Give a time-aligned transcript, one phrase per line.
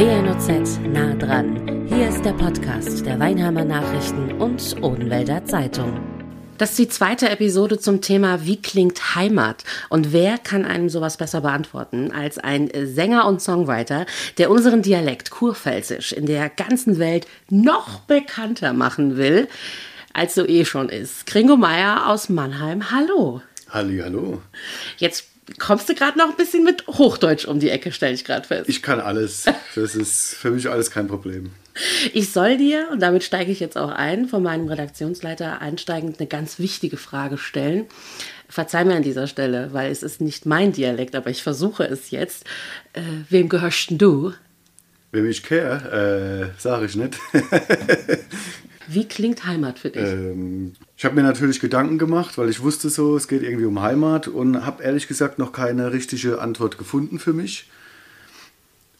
[0.00, 1.86] WNOZ nah dran.
[1.86, 6.00] Hier ist der Podcast der Weinheimer Nachrichten und Odenwälder Zeitung.
[6.56, 9.62] Das ist die zweite Episode zum Thema Wie klingt Heimat?
[9.90, 14.06] Und wer kann einem sowas besser beantworten als ein Sänger und Songwriter,
[14.38, 19.48] der unseren Dialekt Kurpfälzisch in der ganzen Welt noch bekannter machen will,
[20.14, 21.26] als so eh schon ist.
[21.26, 23.42] Kringo Meier aus Mannheim, hallo.
[23.68, 24.40] Halli, hallo.
[24.96, 28.46] Jetzt kommst du gerade noch ein bisschen mit Hochdeutsch um die Ecke, stelle ich gerade
[28.46, 28.68] fest.
[28.68, 29.46] Ich kann alles.
[29.74, 31.50] Das ist für mich alles kein Problem.
[32.12, 36.28] Ich soll dir, und damit steige ich jetzt auch ein, von meinem Redaktionsleiter einsteigend eine
[36.28, 37.86] ganz wichtige Frage stellen.
[38.48, 42.10] Verzeih mir an dieser Stelle, weil es ist nicht mein Dialekt, aber ich versuche es
[42.10, 42.44] jetzt.
[42.92, 44.32] Äh, wem gehörst du?
[45.12, 47.16] Wem ich kehre, äh, sage ich nicht.
[48.92, 50.02] Wie klingt Heimat für dich?
[50.02, 53.80] Ähm, ich habe mir natürlich Gedanken gemacht, weil ich wusste so, es geht irgendwie um
[53.80, 57.68] Heimat und habe ehrlich gesagt noch keine richtige Antwort gefunden für mich.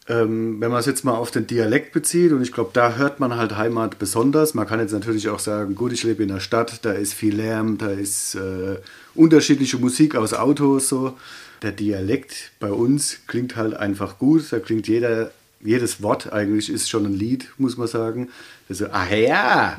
[0.07, 3.19] Ähm, wenn man es jetzt mal auf den Dialekt bezieht, und ich glaube, da hört
[3.19, 4.53] man halt Heimat besonders.
[4.53, 7.35] Man kann jetzt natürlich auch sagen, gut, ich lebe in der Stadt, da ist viel
[7.35, 8.77] Lärm, da ist äh,
[9.13, 11.17] unterschiedliche Musik aus Autos so.
[11.63, 15.31] Der Dialekt bei uns klingt halt einfach gut, da klingt jeder
[15.63, 18.29] jedes Wort eigentlich ist schon ein Lied, muss man sagen.
[18.69, 19.77] Also, ah ja,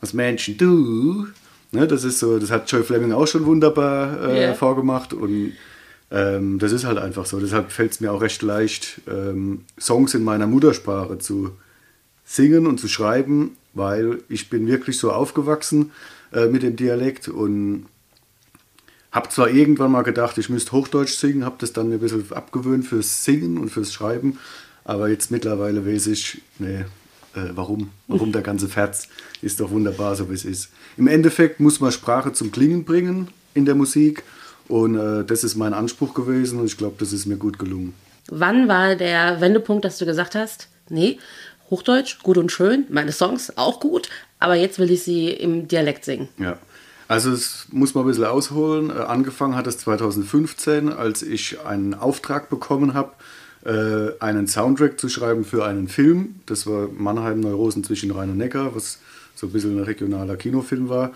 [0.00, 1.26] was Menschen du?
[1.72, 4.54] Ne, das ist so, das hat Joy Fleming auch schon wunderbar äh, yeah.
[4.54, 5.52] vorgemacht und
[6.10, 7.40] ähm, das ist halt einfach so.
[7.40, 11.50] Deshalb fällt es mir auch recht leicht, ähm, Songs in meiner Muttersprache zu
[12.24, 15.90] singen und zu schreiben, weil ich bin wirklich so aufgewachsen
[16.32, 17.86] äh, mit dem Dialekt und
[19.10, 22.86] habe zwar irgendwann mal gedacht, ich müsste Hochdeutsch singen, habe das dann ein bisschen abgewöhnt
[22.86, 24.38] fürs Singen und fürs Schreiben,
[24.86, 26.84] aber jetzt mittlerweile weiß ich, nee,
[27.34, 27.90] äh, warum?
[28.06, 29.08] Warum der ganze Ferz
[29.42, 30.70] ist doch wunderbar, so wie es ist.
[30.96, 34.22] Im Endeffekt muss man Sprache zum Klingen bringen in der Musik.
[34.68, 37.94] Und äh, das ist mein Anspruch gewesen und ich glaube, das ist mir gut gelungen.
[38.28, 41.18] Wann war der Wendepunkt, dass du gesagt hast, nee,
[41.70, 46.04] Hochdeutsch, gut und schön, meine Songs auch gut, aber jetzt will ich sie im Dialekt
[46.04, 46.28] singen?
[46.38, 46.58] Ja,
[47.08, 48.90] also es muss man ein bisschen ausholen.
[48.90, 53.12] Äh, angefangen hat es 2015, als ich einen Auftrag bekommen habe
[53.64, 56.36] äh, einen Soundtrack zu schreiben für einen Film.
[56.46, 58.98] Das war Mannheim Neurosen zwischen Rhein und Neckar, was
[59.34, 61.12] so ein bisschen ein regionaler Kinofilm war.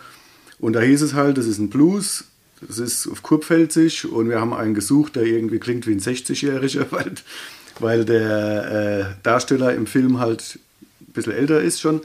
[0.59, 2.25] Und da hieß es halt, das ist ein Blues,
[2.61, 6.87] das ist auf Kurpfälzisch und wir haben einen gesucht, der irgendwie klingt wie ein 60-Jähriger,
[6.91, 7.13] weil,
[7.79, 10.59] weil der äh, Darsteller im Film halt
[11.01, 12.03] ein bisschen älter ist schon.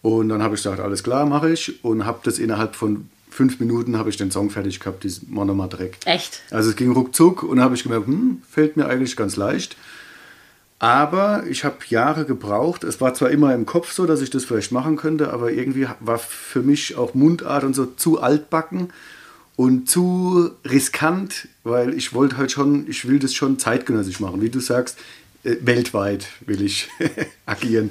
[0.00, 3.58] Und dann habe ich gesagt, alles klar, mache ich und habe das innerhalb von fünf
[3.60, 5.98] Minuten habe ich den Song fertig gehabt, dieses Monomer Dreck.
[6.04, 6.42] Echt?
[6.50, 9.76] Also es ging ruckzuck und habe ich gemerkt, hm, fällt mir eigentlich ganz leicht.
[10.78, 12.82] Aber ich habe Jahre gebraucht.
[12.82, 15.86] Es war zwar immer im Kopf so, dass ich das vielleicht machen könnte, aber irgendwie
[16.00, 18.92] war für mich auch Mundart und so zu altbacken
[19.54, 24.42] und zu riskant, weil ich wollte halt schon, ich will das schon zeitgenössisch machen.
[24.42, 24.98] Wie du sagst,
[25.44, 26.88] weltweit will ich
[27.46, 27.90] agieren.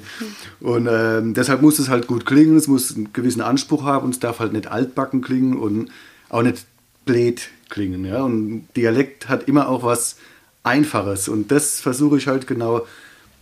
[0.60, 4.14] Und ähm, deshalb muss es halt gut klingen, es muss einen gewissen Anspruch haben und
[4.14, 5.90] es darf halt nicht altbacken klingen und
[6.28, 6.66] auch nicht
[7.04, 8.04] blöd klingen.
[8.04, 8.22] Ja?
[8.22, 10.16] Und Dialekt hat immer auch was
[10.62, 12.86] Einfaches und das versuche ich halt genau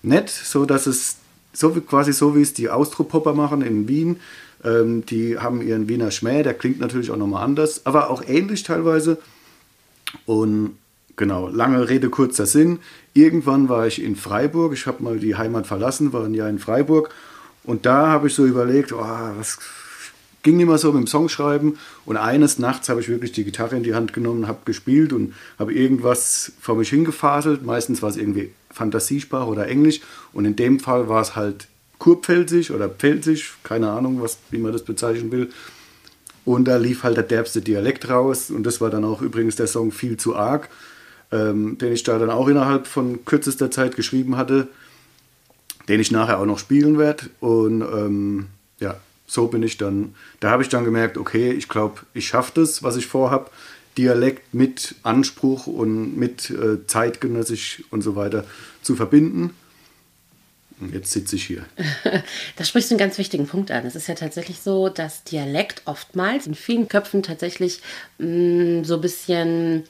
[0.03, 1.17] nett, so dass es
[1.53, 4.17] so quasi so wie es die Austropopper machen in Wien.
[4.65, 8.63] Ähm, die haben ihren Wiener Schmäh, der klingt natürlich auch nochmal anders, aber auch ähnlich
[8.63, 9.19] teilweise.
[10.27, 10.77] Und
[11.21, 12.79] Genau, lange Rede, kurzer Sinn.
[13.13, 16.59] Irgendwann war ich in Freiburg, ich habe mal die Heimat verlassen, war ein Jahr in
[16.59, 17.11] Freiburg
[17.63, 19.05] und da habe ich so überlegt, oh,
[19.37, 19.59] was
[20.43, 21.77] ging immer so mit dem Songschreiben
[22.07, 25.35] und eines Nachts habe ich wirklich die Gitarre in die Hand genommen, habe gespielt und
[25.59, 27.67] habe irgendwas vor mich hingefaselt.
[27.67, 30.01] Meistens war es irgendwie Fantasiesprache oder Englisch
[30.33, 34.73] und in dem Fall war es halt Kurpfälzisch oder Pfälzisch, keine Ahnung, was, wie man
[34.73, 35.51] das bezeichnen will.
[36.47, 39.67] Und da lief halt der derbste Dialekt raus und das war dann auch übrigens der
[39.67, 40.71] Song viel zu arg
[41.33, 44.69] ähm, den ich da dann auch innerhalb von kürzester Zeit geschrieben hatte,
[45.89, 47.31] den ich nachher auch noch spielen werde.
[47.41, 48.47] Und ähm,
[48.79, 48.97] ja,
[49.27, 52.83] so bin ich dann, da habe ich dann gemerkt, okay, ich glaube, ich schaffe das,
[52.83, 53.51] was ich vorhabe.
[53.99, 58.45] Dialekt mit Anspruch und mit äh, zeitgenössisch und so weiter
[58.83, 59.51] zu verbinden.
[60.81, 61.67] Und jetzt sitze ich hier.
[62.57, 63.85] da sprichst du einen ganz wichtigen Punkt an.
[63.85, 67.83] Es ist ja tatsächlich so, dass Dialekt oftmals in vielen Köpfen tatsächlich
[68.19, 68.27] mh,
[68.81, 69.85] mm, so ein bisschen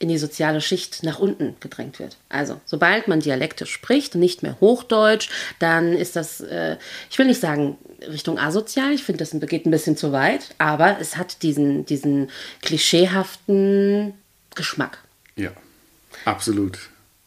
[0.00, 2.16] in die soziale Schicht nach unten gedrängt wird.
[2.30, 6.78] Also, sobald man Dialekte spricht und nicht mehr Hochdeutsch, dann ist das, äh,
[7.10, 7.76] ich will nicht sagen
[8.10, 12.30] Richtung asozial, ich finde, das geht ein bisschen zu weit, aber es hat diesen, diesen
[12.62, 14.14] klischeehaften
[14.54, 14.98] Geschmack.
[15.36, 15.50] Ja,
[16.24, 16.78] absolut.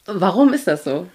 [0.05, 1.07] Warum ist das so?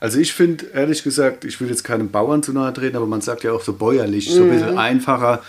[0.00, 3.22] Also ich finde, ehrlich gesagt, ich will jetzt keinem Bauern zu nahe treten, aber man
[3.22, 4.78] sagt ja auch so bäuerlich, so ein bisschen mhm.
[4.78, 5.42] einfacher.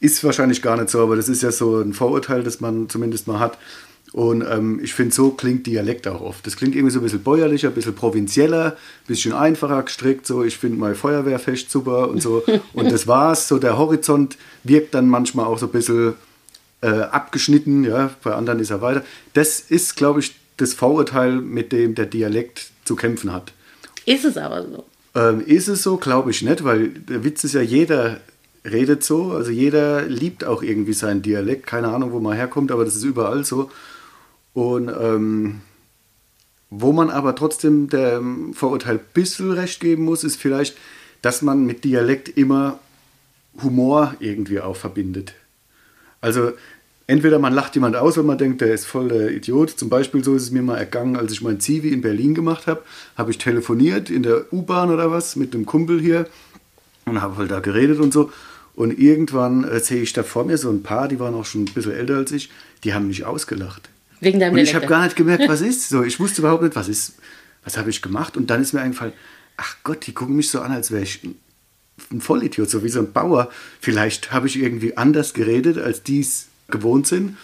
[0.00, 3.28] Ist wahrscheinlich gar nicht so, aber das ist ja so ein Vorurteil, das man zumindest
[3.28, 3.56] mal hat.
[4.14, 6.46] Und ähm, ich finde, so klingt Dialekt auch oft.
[6.46, 10.24] Das klingt irgendwie so ein bisschen bäuerlicher, ein bisschen provinzieller, ein bisschen einfacher gestrickt.
[10.24, 12.44] So, ich finde mein Feuerwehrfest super und so.
[12.74, 13.48] Und das war's.
[13.48, 16.14] So der Horizont wirkt dann manchmal auch so ein bisschen
[16.80, 17.82] äh, abgeschnitten.
[17.82, 19.02] Ja, bei anderen ist er weiter.
[19.32, 23.52] Das ist, glaube ich, das Vorurteil, mit dem der Dialekt zu kämpfen hat.
[24.06, 24.84] Ist es aber so?
[25.16, 25.96] Ähm, ist es so?
[25.96, 28.20] Glaube ich nicht, weil der Witz ist ja, jeder
[28.64, 29.32] redet so.
[29.32, 31.66] Also jeder liebt auch irgendwie seinen Dialekt.
[31.66, 33.72] Keine Ahnung, wo man herkommt, aber das ist überall so.
[34.54, 35.60] Und ähm,
[36.70, 40.76] wo man aber trotzdem dem Vorurteil ein bisschen recht geben muss, ist vielleicht,
[41.22, 42.78] dass man mit Dialekt immer
[43.62, 45.34] Humor irgendwie auch verbindet.
[46.20, 46.52] Also
[47.06, 49.70] entweder man lacht jemand aus, wenn man denkt, der ist voll der Idiot.
[49.70, 52.66] Zum Beispiel so ist es mir mal ergangen, als ich mein Zivi in Berlin gemacht
[52.66, 52.82] habe,
[53.16, 56.26] habe ich telefoniert in der U-Bahn oder was mit einem Kumpel hier
[57.04, 58.32] und habe halt da geredet und so.
[58.74, 61.62] Und irgendwann äh, sehe ich da vor mir so ein paar, die waren auch schon
[61.62, 62.50] ein bisschen älter als ich,
[62.82, 63.88] die haben mich ausgelacht.
[64.24, 65.88] Wegen deinem Und ich habe gar nicht gemerkt, was ist.
[65.88, 67.14] So, ich wusste überhaupt nicht, was ist.
[67.64, 68.36] Was habe ich gemacht?
[68.36, 69.14] Und dann ist mir eingefallen,
[69.56, 71.22] ach Gott, die gucken mich so an, als wäre ich
[72.10, 73.50] ein, Vollidiot, so wie so ein Bauer.
[73.80, 77.36] Vielleicht habe ich irgendwie anders geredet, als die es gewohnt sind.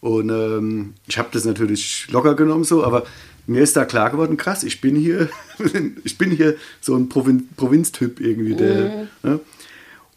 [0.00, 3.06] Und ähm, ich habe das natürlich locker genommen so, aber
[3.46, 5.30] mir ist da klar geworden, krass, ich bin hier,
[6.04, 8.54] ich bin hier so ein Provin Provinztyp irgendwie.
[8.54, 9.40] Der, ne?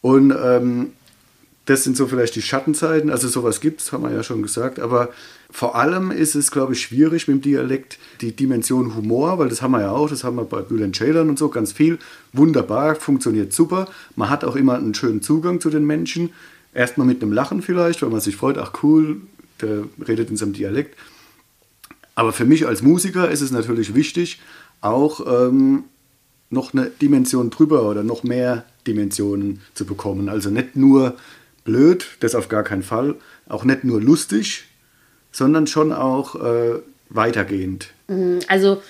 [0.01, 0.91] Und ähm,
[1.65, 3.09] das sind so vielleicht die Schattenzeiten.
[3.09, 4.79] Also sowas gibt es, haben wir ja schon gesagt.
[4.79, 5.09] Aber
[5.49, 9.61] vor allem ist es, glaube ich, schwierig mit dem Dialekt die Dimension Humor, weil das
[9.61, 11.99] haben wir ja auch, das haben wir bei Bülent Ceylan und so ganz viel.
[12.33, 13.87] Wunderbar, funktioniert super.
[14.15, 16.31] Man hat auch immer einen schönen Zugang zu den Menschen.
[16.73, 19.21] Erstmal mit einem Lachen vielleicht, weil man sich freut, ach cool,
[19.61, 20.97] der redet in seinem Dialekt.
[22.13, 24.41] Aber für mich als Musiker ist es natürlich wichtig,
[24.81, 25.85] auch ähm,
[26.49, 30.29] noch eine Dimension drüber oder noch mehr Dimensionen zu bekommen.
[30.29, 31.15] Also nicht nur
[31.63, 33.15] blöd, das auf gar keinen Fall,
[33.47, 34.66] auch nicht nur lustig,
[35.37, 36.79] sondern schon auch äh,
[37.09, 37.89] weitergehend.
[38.47, 38.81] Also,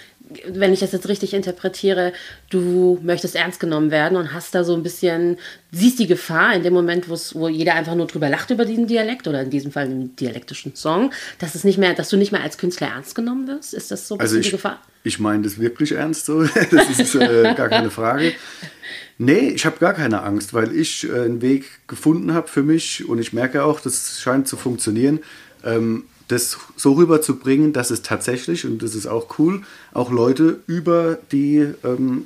[0.49, 2.13] wenn ich das jetzt richtig interpretiere,
[2.49, 5.37] du möchtest ernst genommen werden und hast da so ein bisschen,
[5.71, 9.27] siehst die Gefahr in dem Moment, wo jeder einfach nur drüber lacht über diesen Dialekt
[9.27, 12.41] oder in diesem Fall einen dialektischen Song, dass es nicht mehr, dass du nicht mehr
[12.43, 13.73] als Künstler ernst genommen wirst?
[13.73, 14.81] Ist das so ein Also bisschen ich, die Gefahr?
[15.03, 18.33] ich meine das wirklich ernst so, das ist äh, gar keine Frage.
[19.17, 23.07] Nee, ich habe gar keine Angst, weil ich äh, einen Weg gefunden habe für mich
[23.07, 25.19] und ich merke auch, das scheint zu funktionieren,
[25.63, 29.61] ähm, das so rüberzubringen, dass es tatsächlich, und das ist auch cool,
[29.93, 32.25] auch Leute über die ähm,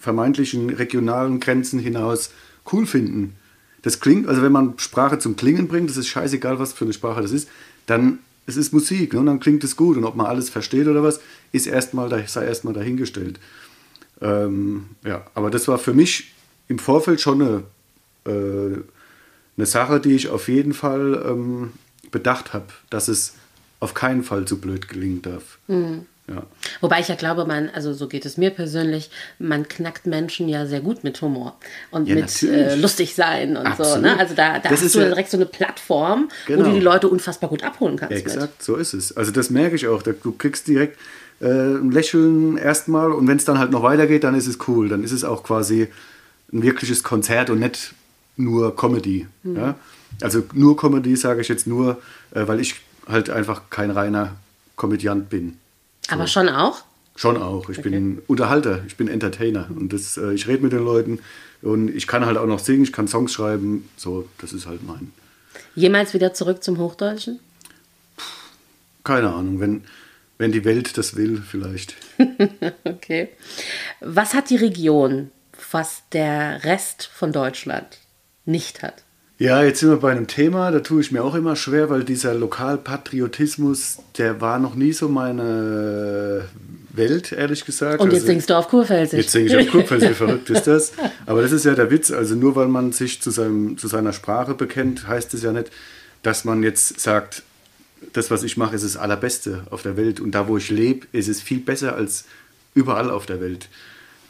[0.00, 2.30] vermeintlichen regionalen Grenzen hinaus
[2.72, 3.34] cool finden.
[3.82, 6.94] Das klingt, also wenn man Sprache zum Klingen bringt, das ist scheißegal, was für eine
[6.94, 7.48] Sprache das ist,
[7.86, 9.20] dann es ist Musik ne?
[9.20, 9.96] und dann klingt es gut.
[9.96, 11.20] Und ob man alles versteht oder was,
[11.52, 13.40] ist erstmal sei erstmal dahingestellt.
[14.20, 16.34] Ähm, ja, aber das war für mich
[16.68, 17.62] im Vorfeld schon eine,
[18.26, 18.78] äh,
[19.56, 21.72] eine Sache, die ich auf jeden Fall ähm,
[22.14, 23.34] bedacht habe, dass es
[23.80, 25.58] auf keinen Fall zu blöd gelingen darf.
[25.68, 26.42] Ja.
[26.80, 30.64] Wobei ich ja glaube, man, also so geht es mir persönlich, man knackt Menschen ja
[30.64, 31.58] sehr gut mit Humor
[31.90, 33.82] und Ja, mit äh, lustig sein und so.
[33.82, 34.02] Absolut.
[34.04, 34.18] Ne?
[34.18, 36.64] Also da, da Das hast ist du ja- direkt so eine Plattform, wo Genau.
[36.70, 38.14] du die Leute unfassbar gut abholen kannst.
[38.14, 38.24] Mit.
[38.24, 39.14] Exakt, so ist es.
[39.14, 40.00] Also das merke ich auch.
[40.02, 40.98] Du kriegst direkt
[41.42, 44.88] äh, ein Lächeln erstmal und wenn es dann halt noch weitergeht, dann ist es cool.
[44.88, 45.88] Dann ist es auch quasi
[46.54, 47.92] ein wirkliches Konzert und nicht
[48.38, 49.26] nur Comedy.
[49.42, 49.74] Ja?
[50.20, 52.00] Also nur Comedy sage ich jetzt nur,
[52.32, 52.76] äh, weil ich
[53.06, 54.36] halt einfach kein reiner
[54.76, 55.58] Komödiant bin.
[56.08, 56.82] Aber schon auch.
[57.16, 57.68] Schon auch.
[57.68, 61.20] Ich bin Unterhalter, ich bin Entertainer und das, äh, ich rede mit den Leuten
[61.62, 63.88] und ich kann halt auch noch singen, ich kann Songs schreiben.
[63.96, 65.12] So, das ist halt mein.
[65.76, 67.38] Jemals wieder zurück zum Hochdeutschen?
[69.04, 69.84] Keine Ahnung, wenn,
[70.38, 71.94] wenn die Welt das will, vielleicht.
[72.84, 73.28] Okay.
[74.00, 75.30] Was hat die Region,
[75.70, 77.98] was der Rest von Deutschland
[78.44, 79.03] nicht hat?
[79.38, 82.04] Ja, jetzt sind wir bei einem Thema, da tue ich mir auch immer schwer, weil
[82.04, 86.44] dieser Lokalpatriotismus, der war noch nie so meine
[86.92, 88.00] Welt, ehrlich gesagt.
[88.00, 89.18] Und jetzt Also- singst du auf Kurpfälzisch.
[89.18, 90.92] Jetzt singe ich auf Kupfers, wie verrückt ist das?
[91.26, 92.12] Aber das ist ja der Witz.
[92.12, 95.70] Also nur weil man sich zu, seinem, zu seiner Sprache bekennt, heißt es ja nicht,
[96.22, 97.42] dass man jetzt sagt,
[98.12, 100.20] das, was ich mache, ist das Allerbeste auf der Welt.
[100.20, 102.24] Und da, wo ich lebe, ist es viel besser als
[102.74, 103.68] überall auf der Welt.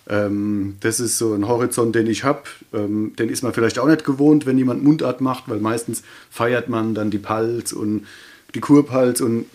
[0.08, 2.42] Ähm, das ist so ein Horizont, den ich habe.
[2.72, 6.68] Ähm, den ist man vielleicht auch nicht gewohnt, wenn jemand Mundart macht, weil meistens feiert
[6.68, 8.06] man dann die Pals und
[8.54, 9.46] die Kurpals und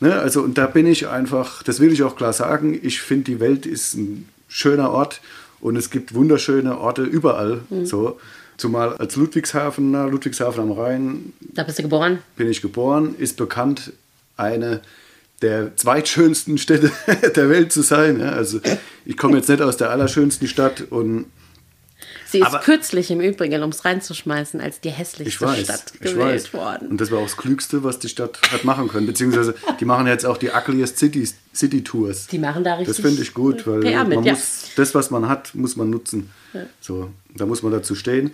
[0.00, 3.24] Ne, also und da bin ich einfach, das will ich auch klar sagen, ich finde
[3.24, 5.20] die Welt ist ein schöner Ort
[5.60, 7.60] und es gibt wunderschöne Orte überall.
[7.84, 8.18] So.
[8.56, 12.18] Zumal als Ludwigshafener, Ludwigshafen am Rhein Da bist du geboren.
[12.36, 13.92] bin ich geboren, ist bekannt,
[14.36, 14.80] eine
[15.44, 16.90] der zweitschönsten Städte
[17.36, 18.18] der Welt zu sein.
[18.20, 18.60] Ja, also
[19.04, 21.26] ich komme jetzt nicht aus der allerschönsten Stadt und
[22.26, 26.52] Sie ist Aber kürzlich im Übrigen, um es reinzuschmeißen, als die hässlichste weiß, Stadt gewählt
[26.52, 26.88] worden.
[26.88, 29.06] Und das war auch das Klügste, was die Stadt hat machen können.
[29.06, 32.26] Beziehungsweise die machen jetzt auch die Ugliest Cities, City Tours.
[32.26, 32.96] Die machen da richtig.
[32.96, 34.32] Das finde ich gut, weil mit, man ja.
[34.32, 36.30] muss, das, was man hat, muss man nutzen.
[36.52, 36.62] Ja.
[36.80, 38.32] So, da muss man dazu stehen.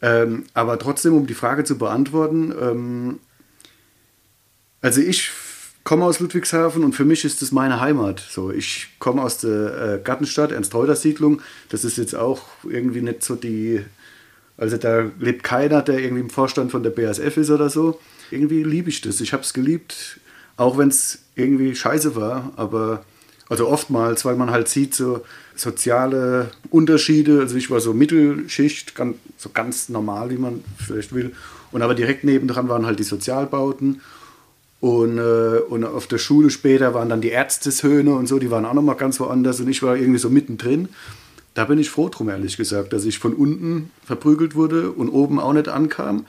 [0.00, 3.18] Ähm, aber trotzdem, um die Frage zu beantworten, ähm,
[4.80, 5.32] also ich
[5.88, 8.20] komme aus Ludwigshafen und für mich ist das meine Heimat.
[8.20, 11.40] So, ich komme aus der äh, Gartenstadt, Ernst-Reuter-Siedlung.
[11.70, 13.82] Das ist jetzt auch irgendwie nicht so die.
[14.58, 17.98] Also da lebt keiner, der irgendwie im Vorstand von der BASF ist oder so.
[18.30, 19.22] Irgendwie liebe ich das.
[19.22, 20.20] Ich habe es geliebt,
[20.58, 22.52] auch wenn es irgendwie scheiße war.
[22.56, 23.02] Aber
[23.48, 25.22] also oftmals, weil man halt sieht, so
[25.54, 27.40] soziale Unterschiede.
[27.40, 31.32] Also ich war so Mittelschicht, ganz, so ganz normal, wie man vielleicht will.
[31.72, 34.02] Und aber direkt nebendran waren halt die Sozialbauten.
[34.80, 38.64] Und, äh, und auf der Schule später waren dann die Ärzteshöhne und so, die waren
[38.64, 40.88] auch nochmal ganz woanders und ich war irgendwie so mittendrin.
[41.54, 45.40] Da bin ich froh drum, ehrlich gesagt, dass ich von unten verprügelt wurde und oben
[45.40, 46.26] auch nicht ankam.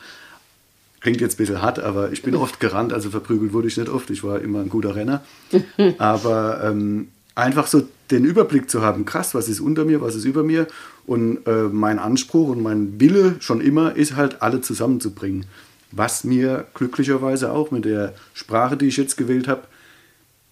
[1.01, 3.89] Klingt jetzt ein bisschen hart, aber ich bin oft gerannt, also verprügelt wurde ich nicht
[3.89, 4.09] oft.
[4.09, 5.23] Ich war immer ein guter Renner.
[5.97, 10.25] Aber ähm, einfach so den Überblick zu haben, krass, was ist unter mir, was ist
[10.25, 10.67] über mir.
[11.05, 15.45] Und äh, mein Anspruch und mein Wille schon immer ist halt, alle zusammenzubringen
[15.91, 19.63] was mir glücklicherweise auch mit der Sprache, die ich jetzt gewählt habe,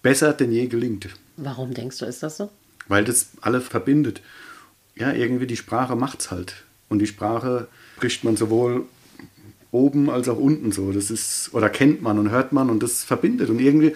[0.02, 1.08] besser denn je gelingt.
[1.36, 2.50] Warum denkst du, ist das so?
[2.88, 4.22] Weil das alle verbindet.
[4.96, 6.64] Ja, irgendwie die Sprache macht es halt.
[6.88, 8.86] Und die Sprache spricht man sowohl
[9.70, 10.92] oben als auch unten so.
[10.92, 13.50] Das ist, oder kennt man und hört man und das verbindet.
[13.50, 13.94] Und irgendwie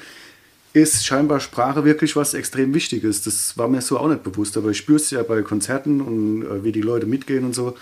[0.75, 3.23] ist scheinbar Sprache wirklich was extrem Wichtiges.
[3.23, 6.43] Das war mir so auch nicht bewusst, aber ich spüre es ja bei Konzerten und
[6.45, 7.77] äh, wie die Leute mitgehen und so.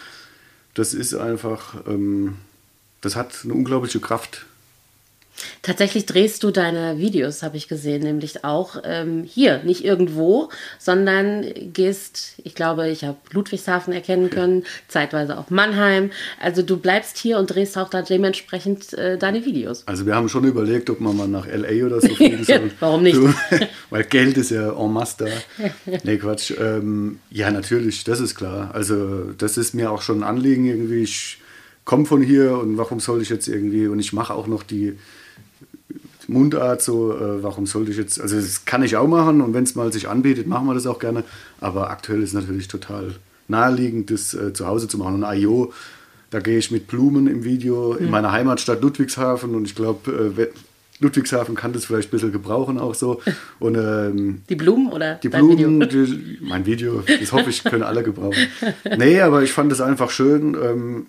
[0.74, 1.86] Das ist einfach.
[1.86, 2.36] Ähm,
[3.00, 4.46] das hat eine unglaubliche Kraft.
[5.62, 11.46] Tatsächlich drehst du deine Videos, habe ich gesehen, nämlich auch ähm, hier, nicht irgendwo, sondern
[11.72, 16.10] gehst, ich glaube, ich habe Ludwigshafen erkennen können, zeitweise auch Mannheim.
[16.40, 19.84] Also du bleibst hier und drehst auch da dementsprechend äh, deine Videos.
[19.86, 22.70] Also wir haben schon überlegt, ob man mal nach LA oder so fliegen soll.
[22.80, 23.18] Warum nicht?
[23.90, 25.64] Weil Geld ist ja en masse da.
[26.04, 26.52] nee, Quatsch.
[26.58, 28.70] Ähm, ja, natürlich, das ist klar.
[28.74, 31.02] Also das ist mir auch schon ein Anliegen irgendwie.
[31.02, 31.38] Ich,
[31.90, 34.96] komme von hier und warum soll ich jetzt irgendwie, und ich mache auch noch die
[36.28, 39.64] Mundart so, äh, warum sollte ich jetzt, also das kann ich auch machen und wenn
[39.64, 41.24] es mal sich anbietet, machen wir das auch gerne,
[41.60, 43.16] aber aktuell ist natürlich total
[43.48, 45.24] naheliegend, das äh, zu Hause zu machen.
[45.24, 45.72] Und IO,
[46.30, 48.10] da gehe ich mit Blumen im Video in mhm.
[48.12, 50.46] meiner Heimatstadt Ludwigshafen und ich glaube, äh,
[51.00, 53.20] Ludwigshafen kann das vielleicht ein bisschen gebrauchen auch so.
[53.58, 56.04] Und, ähm, die Blumen oder die Blumen, Video?
[56.04, 58.46] Die, mein Video, das hoffe ich, können alle gebrauchen.
[58.96, 60.54] Nee, aber ich fand es einfach schön.
[60.62, 61.06] Ähm,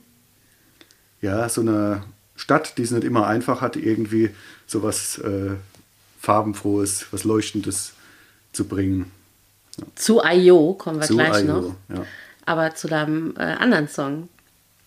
[1.22, 2.04] ja, so eine
[2.36, 4.32] Stadt, die es nicht immer einfach hat, irgendwie
[4.68, 5.52] so was äh,
[6.20, 7.94] Farbenfrohes, was Leuchtendes
[8.54, 9.12] zu bringen.
[9.78, 9.86] Ja.
[9.96, 10.74] Zu I.O.
[10.74, 11.76] kommen wir zu gleich IO, noch.
[11.90, 12.06] Ja.
[12.46, 14.30] Aber zu deinem äh, anderen Song,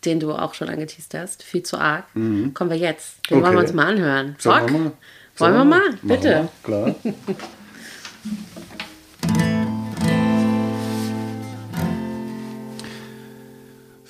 [0.04, 2.52] den du auch schon angeteased hast, viel zu arg, mhm.
[2.52, 3.18] kommen wir jetzt.
[3.30, 3.46] Den okay.
[3.46, 4.36] wollen wir uns mal anhören.
[4.44, 4.70] Rock?
[4.70, 4.92] Wir
[5.38, 5.98] wollen wir mal?
[6.02, 6.28] Bitte.
[6.28, 6.48] Wir.
[6.62, 6.94] Klar.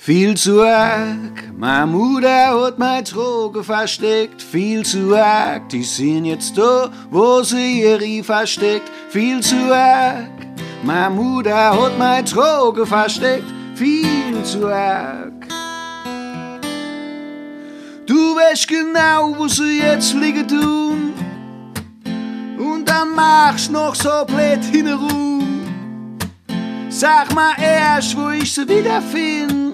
[0.05, 4.39] Viel zu arg, meine Mutter hat mein Drogen versteckt.
[4.39, 8.87] Viel zu arg, die sind jetzt da, wo sie ihre versteckt.
[9.09, 10.29] Viel zu arg,
[10.83, 13.51] meine Mutter hat mein Drogen versteckt.
[13.73, 15.47] Viel zu arg.
[18.05, 21.13] Du weißt genau, wo sie jetzt liegen tun.
[22.59, 25.63] Und dann machst noch so blöd hinrum.
[26.89, 29.64] Sag mal erst, wo ich sie wiederfind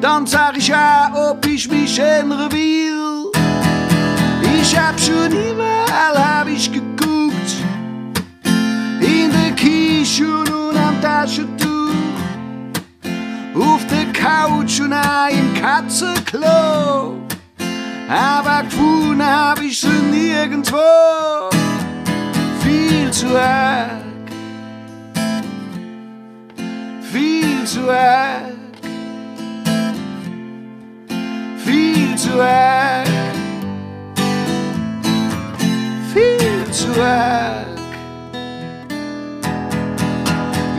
[0.00, 3.32] dann sag ich auch, ob ich mich ändern will.
[4.60, 7.50] Ich hab schon überall hab ich geguckt,
[9.00, 11.90] in der Küche und am Taschentuch,
[13.54, 17.16] auf der Couch und auch im Katzenklo.
[18.08, 20.76] Aber gefunden hab ich sie nirgendwo,
[22.62, 23.90] viel zu arg,
[27.12, 28.57] viel zu arg.
[32.18, 33.06] Zu arg,
[36.12, 37.66] viel zu arg.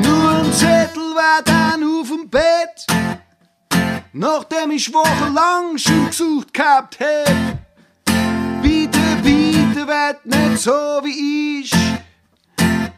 [0.03, 2.85] Nur ein Zettel war dann auf dem Bett,
[4.11, 7.31] nachdem ich wochenlang schon gesucht gehabt hätt.
[8.61, 11.73] Bitte, bitte, werd nicht so wie ich,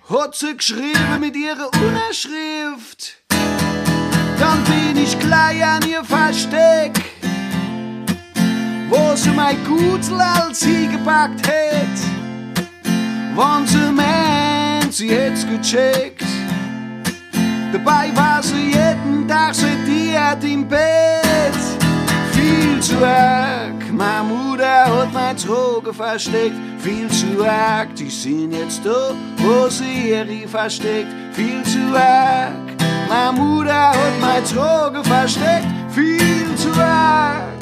[0.10, 3.18] hat sie geschrieben mit ihrer Unterschrift.
[4.40, 7.21] Dann bin ich gleich an ihr Versteck
[8.92, 9.58] wo sie mein
[10.20, 11.98] als sie gepackt hätt.
[13.36, 16.26] Wann sie meint, sie hätt's gecheckt.
[17.72, 21.62] Dabei war sie jeden Tag sediert im Bett.
[22.34, 26.56] Viel zu arg, meine Mutter hat mein Drogen versteckt.
[26.80, 31.08] Viel zu arg, die sind jetzt da, wo sie ihre versteckt.
[31.32, 32.68] Viel zu arg,
[33.08, 35.68] meine Mutter hat mein Drogen versteckt.
[35.96, 37.61] Viel zu arg.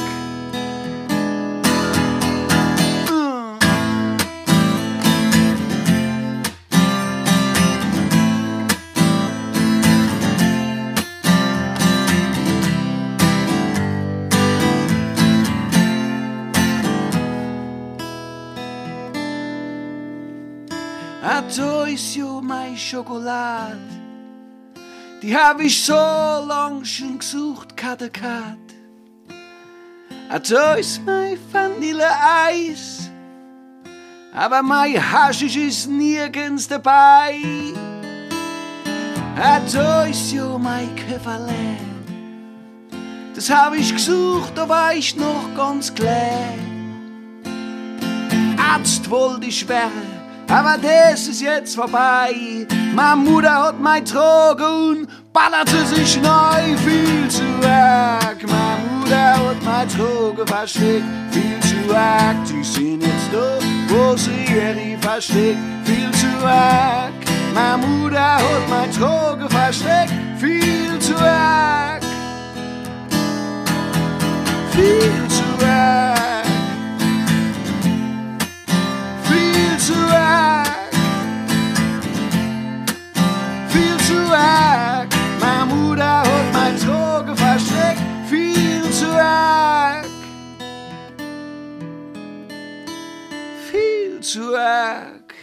[22.15, 23.77] Ja meine Schokolade.
[25.21, 28.57] Die hab ich so lang schon gesucht, Karte Kat.
[30.49, 33.09] Da ist mein Vanilleeis.
[34.33, 37.39] Aber mein Haschisch ist nirgends dabei.
[39.73, 41.77] Da ist ja mein Käferle.
[43.35, 46.59] Das hab ich gesucht, da war ich noch ganz klein.
[48.57, 50.18] Arzt wollte ich werden
[50.49, 52.65] aber das ist jetzt vorbei.
[52.95, 58.37] Meine Mutter hat mein Drogen ballerte sich neu viel zu arg.
[58.47, 62.35] Meine Mutter hat mein Drogen versteckt, viel zu arg.
[62.49, 67.13] Die sind jetzt da, wo sie ihre versteckt, viel zu arg.
[67.53, 72.01] Meine Mutter hat mein Drogen versteckt, viel zu arg.
[74.71, 76.28] Viel zu arg.
[79.89, 80.91] Zu arg.
[83.69, 85.09] Viel zu arg.
[85.39, 88.01] Meine Mutter hat mein Drogen versteckt.
[88.29, 90.05] Viel zu arg.
[93.71, 95.33] Viel zu arg.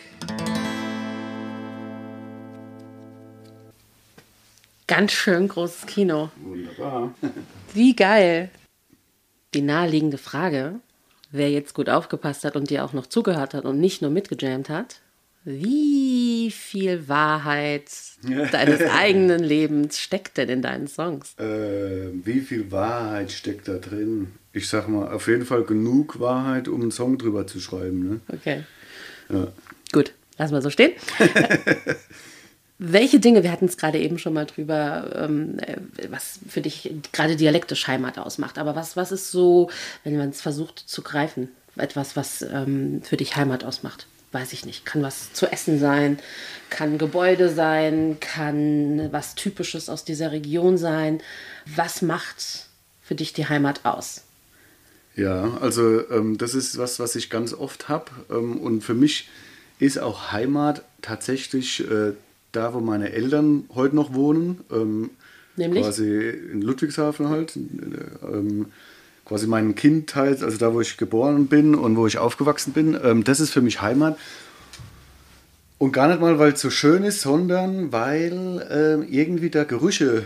[4.86, 6.30] Ganz schön großes Kino.
[6.36, 7.12] Wunderbar.
[7.74, 8.50] Wie geil.
[9.54, 10.80] Die naheliegende Frage,
[11.30, 14.68] wer jetzt gut aufgepasst hat und dir auch noch zugehört hat und nicht nur mitgejammt
[14.68, 15.00] hat,
[15.45, 17.85] wie viel Wahrheit
[18.52, 21.35] deines eigenen Lebens steckt denn in deinen Songs?
[21.38, 24.33] Äh, wie viel Wahrheit steckt da drin?
[24.53, 28.09] Ich sag mal, auf jeden Fall genug Wahrheit, um einen Song drüber zu schreiben.
[28.09, 28.20] Ne?
[28.33, 28.64] Okay.
[29.29, 29.48] Ja.
[29.92, 30.92] Gut, lassen wir so stehen.
[32.78, 35.76] Welche Dinge, wir hatten es gerade eben schon mal drüber, ähm, äh,
[36.10, 39.70] was für dich gerade dialektisch Heimat ausmacht, aber was, was ist so,
[40.04, 44.06] wenn man es versucht zu greifen, etwas, was ähm, für dich Heimat ausmacht?
[44.32, 44.84] Weiß ich nicht.
[44.84, 46.18] Kann was zu essen sein,
[46.68, 51.22] kann Gebäude sein, kann was Typisches aus dieser Region sein.
[51.64, 52.66] Was macht
[53.02, 54.24] für dich die Heimat aus?
[55.14, 58.10] Ja, also ähm, das ist was, was ich ganz oft habe.
[58.30, 59.30] Ähm, und für mich
[59.78, 62.12] ist auch Heimat tatsächlich äh,
[62.57, 64.61] da, wo meine Eltern heute noch wohnen.
[64.73, 65.11] Ähm,
[65.57, 65.83] Nämlich?
[65.83, 67.57] Quasi in Ludwigshafen halt.
[67.57, 68.66] Ähm,
[69.25, 72.99] quasi mein Kindheit, also da, wo ich geboren bin und wo ich aufgewachsen bin.
[73.03, 74.19] Ähm, das ist für mich Heimat.
[75.79, 80.25] Und gar nicht mal, weil es so schön ist, sondern weil äh, irgendwie da Gerüche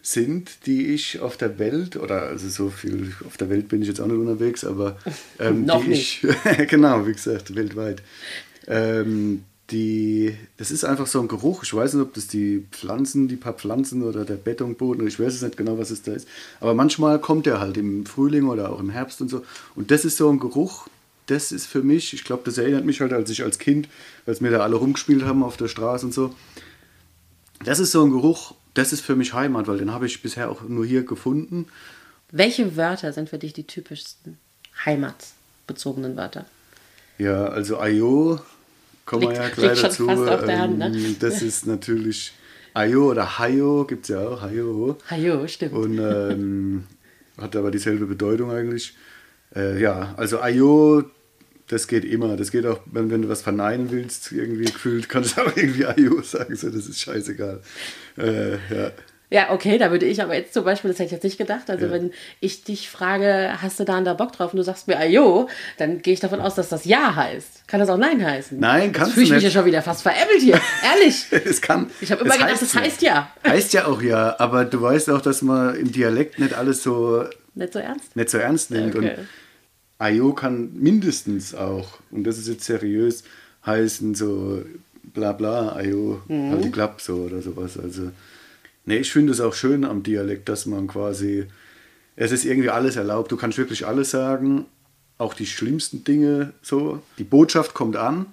[0.00, 3.88] sind, die ich auf der Welt, oder also so viel auf der Welt bin ich
[3.88, 4.98] jetzt auch nicht unterwegs, aber
[5.38, 6.26] ähm, Noch die ich,
[6.68, 8.02] genau, wie gesagt, weltweit,
[8.66, 11.62] ähm, die, das ist einfach so ein Geruch.
[11.64, 15.34] Ich weiß nicht, ob das die Pflanzen, die paar Pflanzen oder der Betonboden, ich weiß
[15.34, 16.28] es nicht genau, was es da ist.
[16.60, 19.44] Aber manchmal kommt der halt im Frühling oder auch im Herbst und so.
[19.74, 20.86] Und das ist so ein Geruch,
[21.26, 23.88] das ist für mich, ich glaube, das erinnert mich halt, als ich als Kind,
[24.26, 26.34] als wir da alle rumgespielt haben auf der Straße und so.
[27.64, 30.50] Das ist so ein Geruch, das ist für mich Heimat, weil den habe ich bisher
[30.50, 31.66] auch nur hier gefunden.
[32.30, 34.38] Welche Wörter sind für dich die typischsten
[34.84, 36.44] heimatbezogenen Wörter?
[37.18, 38.40] Ja, also Ayo
[39.04, 40.08] kommen wir ja gleich dazu.
[40.08, 40.92] Hand, ne?
[40.94, 42.32] Ähm, Das ist natürlich
[42.74, 44.96] Ayo oder Hayo, gibt es ja auch, Hayo.
[45.10, 45.72] Hajo, stimmt.
[45.74, 46.84] Und ähm,
[47.38, 48.94] hat aber dieselbe Bedeutung eigentlich.
[49.54, 51.04] Äh, ja, also Ayo,
[51.68, 52.36] das geht immer.
[52.36, 55.86] Das geht auch, wenn, wenn du was verneinen willst, irgendwie gefühlt, kannst du auch irgendwie
[55.86, 56.56] Ayo sagen.
[56.56, 57.60] So, das ist scheißegal.
[58.16, 58.90] Äh, ja.
[59.32, 61.70] Ja, okay, da würde ich aber jetzt zum Beispiel, das hätte ich jetzt nicht gedacht,
[61.70, 61.92] also Ja.
[61.92, 64.98] wenn ich dich frage, hast du da und da Bock drauf und du sagst mir
[64.98, 67.66] Ajo, dann gehe ich davon aus, dass das Ja heißt.
[67.66, 68.60] Kann das auch Nein heißen?
[68.60, 69.54] Nein, kannst Jetzt fühle ich du mich ja nicht.
[69.54, 70.60] schon wieder fast veräppelt hier.
[70.94, 71.24] Ehrlich.
[71.30, 71.90] Es kann.
[72.00, 72.80] Ich habe immer es gedacht, das ja.
[72.82, 73.32] heißt ja.
[73.46, 77.24] Heißt ja auch ja, aber du weißt auch, dass man im Dialekt nicht alles so
[77.54, 78.14] Nicht so ernst?
[78.14, 78.94] nicht so ernst nimmt.
[78.94, 79.14] Okay.
[79.16, 79.26] Und
[79.98, 83.22] Ayo kann mindestens auch, und das ist jetzt seriös,
[83.64, 84.62] heißen so
[85.14, 86.50] bla bla, Ayo, Mhm.
[86.50, 87.78] halt die Klapp so oder sowas.
[87.78, 88.10] Also,
[88.84, 91.46] nee, ich finde es auch schön am Dialekt, dass man quasi,
[92.16, 93.32] es ist irgendwie alles erlaubt.
[93.32, 94.66] Du kannst wirklich alles sagen,
[95.18, 97.02] auch die schlimmsten Dinge so.
[97.18, 98.26] Die Botschaft kommt an,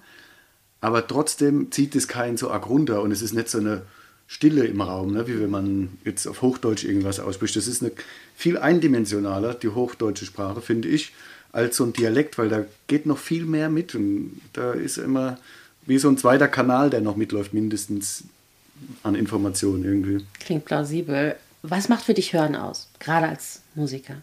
[0.80, 3.82] aber trotzdem zieht es keinen so arg runter und es ist nicht so eine
[4.26, 5.26] Stille im Raum, ne?
[5.26, 7.56] wie wenn man jetzt auf Hochdeutsch irgendwas ausspricht.
[7.56, 7.90] Das ist eine
[8.36, 11.12] viel eindimensionaler, die hochdeutsche Sprache, finde ich,
[11.52, 13.94] als so ein Dialekt, weil da geht noch viel mehr mit.
[13.96, 15.38] Und da ist immer
[15.84, 18.24] wie so ein zweiter Kanal, der noch mitläuft, mindestens
[19.02, 20.24] an Informationen irgendwie.
[20.38, 21.36] Klingt plausibel.
[21.62, 24.14] Was macht für dich Hören aus, gerade als Musiker?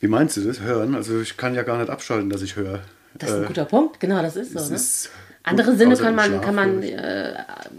[0.00, 0.60] Wie meinst du das?
[0.60, 0.94] Hören?
[0.94, 2.80] Also ich kann ja gar nicht abschalten, dass ich höre.
[3.14, 4.68] Das ist ein guter Punkt, genau, das ist so.
[4.68, 4.74] Ne?
[4.74, 5.10] ist
[5.42, 7.34] Andere Sinne außer kann man, Schlaf, kann man äh,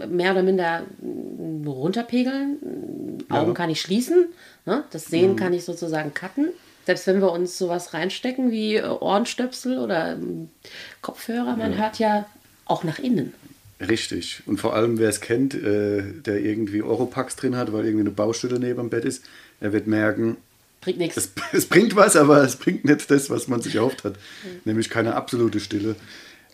[0.08, 2.58] mehr oder minder mm, runterpegeln.
[2.60, 3.36] Ja.
[3.36, 3.42] Mhm.
[3.42, 4.26] Augen kann ich schließen.
[4.66, 4.84] Ne?
[4.90, 6.48] Das Sehen kann ich sozusagen cutten.
[6.86, 10.50] Selbst wenn wir uns sowas reinstecken wie äh, Ohrenstöpsel oder ähm,
[11.02, 12.26] Kopfhörer, man hört ja
[12.64, 13.32] auch nach innen.
[13.88, 14.42] Richtig.
[14.46, 18.10] Und vor allem, wer es kennt, äh, der irgendwie Oropax drin hat, weil irgendwie eine
[18.10, 19.24] Baustelle neben dem Bett ist,
[19.60, 20.36] er wird merken,
[20.80, 21.16] Bringt nichts.
[21.16, 24.16] es, es bringt was, aber es bringt nicht das, was man sich erhofft hat.
[24.64, 25.96] Nämlich keine absolute Stille.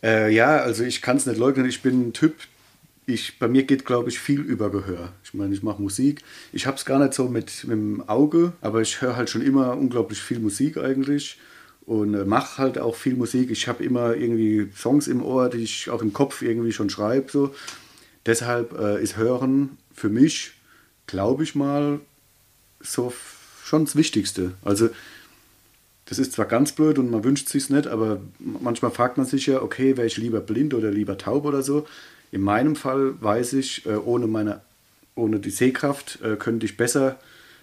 [0.03, 1.67] Äh, ja, also ich kann es nicht leugnen.
[1.67, 2.35] Ich bin ein Typ,
[3.07, 5.12] ich, bei mir geht, glaube ich, viel über Gehör.
[5.25, 6.23] Ich meine, ich mache Musik.
[6.53, 9.43] Ich habe es gar nicht so mit, mit dem Auge, aber ich höre halt schon
[9.43, 11.38] immer unglaublich viel Musik eigentlich
[11.88, 13.51] und äh, mache halt auch viel Musik.
[13.51, 17.33] Ich habe immer irgendwie Songs im Ohr, die ich auch im Kopf irgendwie schon schreibe.
[17.33, 17.55] So.
[18.27, 20.53] Deshalb äh, ist Hören für mich,
[21.07, 22.01] glaube ich mal,
[22.81, 23.11] so
[23.64, 24.53] schon das Wichtigste.
[24.62, 24.90] Also
[26.05, 29.46] das ist zwar ganz blöd und man wünscht sich nicht, aber manchmal fragt man sich
[29.46, 31.87] ja, okay, wäre ich lieber blind oder lieber taub oder so.
[32.31, 34.61] In meinem Fall weiß ich, äh, ohne, meine,
[35.14, 37.18] ohne die Sehkraft äh, könnte ich besser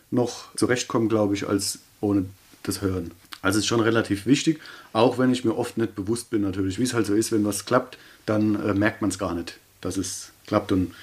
[0.09, 2.25] noch zurechtkommen, glaube ich, als ohne
[2.63, 3.11] das Hören.
[3.45, 4.60] Also es ist schon relativ wichtig,
[4.91, 7.45] auch wenn ich mir oft nicht bewusst bin natürlich, wie es halt so ist, wenn
[7.45, 10.95] was klappt, dann äh, merkt man es gar nicht, dass es klappt und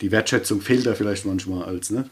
[0.00, 2.08] die Wertschätzung fehlt da vielleicht manchmal als, ne?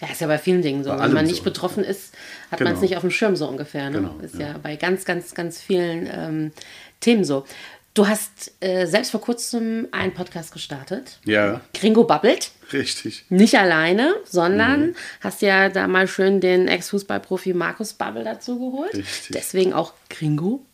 [0.00, 0.90] Ja, ist ja bei vielen Dingen so.
[0.90, 1.42] Bei Wenn man nicht so.
[1.44, 2.12] betroffen ist,
[2.50, 2.70] hat Genau.
[2.70, 3.90] man es nicht auf dem Schirm so ungefähr.
[3.90, 3.98] Ne?
[3.98, 4.48] Genau, ist ja.
[4.48, 4.58] ja.
[4.58, 6.52] bei ganz, ganz, ganz vielen ähm,
[7.00, 7.44] Themen so.
[7.94, 11.18] Du hast äh, selbst vor kurzem einen Podcast gestartet.
[11.24, 12.52] Ja, Gringo babbelt.
[12.72, 13.24] richtig.
[13.30, 14.26] Nicht alleine, Mhm.
[14.26, 18.94] sondern hast ja da mal schön den Ex-Fußballprofi Markus Babbel dazu geholt.
[18.94, 19.30] Richtig.
[19.34, 20.64] Deswegen auch Gringo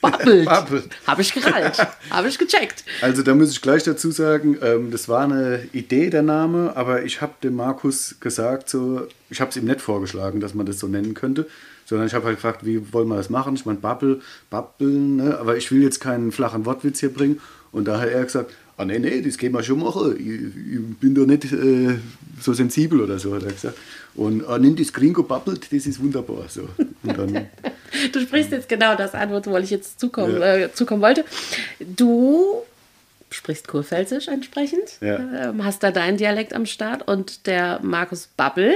[0.00, 0.44] babbelt.
[0.46, 0.88] Babbelt.
[1.06, 1.78] Habe ich gerallt.
[2.10, 2.82] Habe ich gecheckt.
[3.00, 7.04] Also da muss ich gleich dazu sagen, ähm, das war eine Idee, der Name, aber
[7.04, 10.80] ich habe dem Markus gesagt, so, ich habe es ihm nicht vorgeschlagen, dass man das
[10.80, 11.46] so nennen könnte,
[11.86, 13.54] sondern ich habe halt gefragt, wie wollen wir das machen?
[13.54, 14.20] Ich meine, Babbel,
[14.50, 15.38] Babbeln, ne?
[15.38, 17.40] aber ich will jetzt keinen flachen Wortwitz hier bringen.
[17.72, 20.14] Und da hat er gesagt, ah nee, nee, das können wir schon machen.
[20.18, 21.96] Ich, ich bin doch nicht äh,
[22.40, 23.76] so sensibel oder so, hat er gesagt.
[24.14, 26.44] Und ah, nimm das Gringo babbelt, das ist wunderbar.
[26.48, 26.68] So.
[27.02, 27.46] Und dann,
[28.12, 30.56] Du sprichst jetzt genau das an, wo ich jetzt zukommen, Ja.
[30.56, 31.24] äh, zukommen wollte.
[31.80, 32.62] Du
[33.34, 35.50] sprichst Kurpfälzisch entsprechend, Ja.
[35.50, 38.74] ähm, hast da deinen Dialekt am Start und der Markus Babbel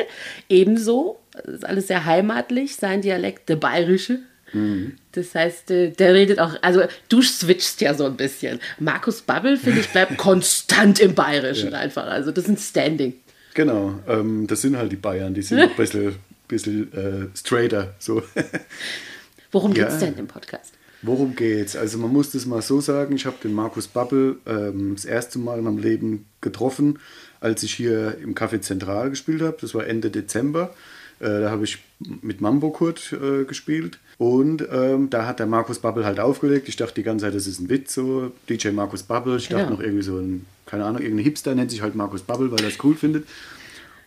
[0.49, 1.19] ebenso.
[1.33, 4.21] Das ist alles sehr heimatlich, sein Dialekt, der bayerische.
[4.53, 4.97] Mhm.
[5.13, 8.61] Das heißt, äh, der redet auch, also du switchst ja so ein bisschen.
[8.79, 11.79] Markus Babbel, finde ich, bleibt konstant im Bayerischen Ja.
[11.79, 12.07] einfach.
[12.07, 13.15] Also das ist ein Standing.
[13.55, 16.17] genau, ähm, das sind halt die Bayern, die sind ein bisschen,
[16.49, 17.95] bisschen äh, straighter.
[17.99, 18.23] So.
[19.53, 19.85] Worum Ja.
[19.85, 20.73] geht's denn im Podcast?
[21.03, 21.77] Worum geht's?
[21.77, 25.39] Also man muss das mal so sagen, ich habe den Markus Babbel ähm, das erste
[25.39, 26.99] Mal in meinem Leben getroffen,
[27.41, 29.57] als ich hier im Café Zentral gespielt habe.
[29.61, 30.75] Das war Ende Dezember.
[31.21, 31.79] Äh, da habe ich
[32.21, 33.99] mit Mambo Kurt äh, gespielt.
[34.19, 36.69] Und ähm, da hat der Markus Babbel halt aufgelegt.
[36.69, 39.37] Ich dachte die ganze Zeit, das ist ein Witz, so DJ Markus Babbel.
[39.37, 39.71] Ich dachte Ja.
[39.71, 42.69] noch irgendwie so ein, keine Ahnung, irgendein Hipster nennt sich halt Markus Babbel, weil er
[42.69, 43.25] es cool findet.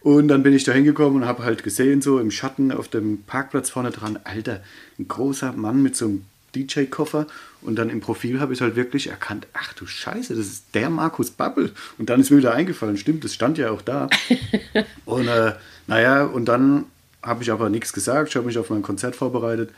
[0.01, 3.19] Und dann bin ich da hingekommen und habe halt gesehen, so im Schatten auf dem
[3.23, 4.61] Parkplatz vorne dran, Alter,
[4.99, 6.25] ein großer Mann mit so einem
[6.55, 7.27] DJ-Koffer.
[7.61, 10.89] Und dann im Profil habe ich halt wirklich erkannt, ach du Scheiße, das ist der
[10.89, 11.71] Markus Babbel.
[11.97, 14.09] Und dann ist mir wieder eingefallen, stimmt, das stand ja auch da.
[15.05, 15.53] und äh,
[15.87, 16.85] naja, und dann
[17.21, 19.69] habe ich aber nichts gesagt, ich habe mich auf mein Konzert vorbereitet.